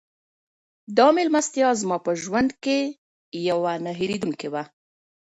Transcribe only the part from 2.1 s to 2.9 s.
ژوند کې